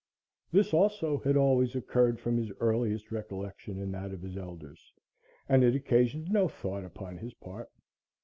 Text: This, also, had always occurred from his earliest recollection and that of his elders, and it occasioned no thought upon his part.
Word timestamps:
This, 0.51 0.73
also, 0.73 1.19
had 1.19 1.37
always 1.37 1.75
occurred 1.75 2.19
from 2.19 2.35
his 2.35 2.51
earliest 2.59 3.11
recollection 3.11 3.79
and 3.79 3.93
that 3.93 4.11
of 4.11 4.23
his 4.23 4.35
elders, 4.35 4.91
and 5.47 5.63
it 5.63 5.75
occasioned 5.75 6.31
no 6.31 6.47
thought 6.47 6.83
upon 6.83 7.19
his 7.19 7.35
part. 7.35 7.69